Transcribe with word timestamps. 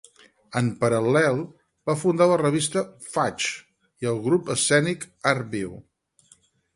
En 0.59 0.69
paral·lel 0.83 1.41
va 1.89 1.95
fundar 2.03 2.27
la 2.31 2.39
revista 2.41 2.83
‘Faig’ 3.09 3.47
i 4.05 4.09
el 4.13 4.17
grup 4.29 4.49
escènic 4.57 5.07
‘Art 5.33 5.47
Viu’. 5.55 5.77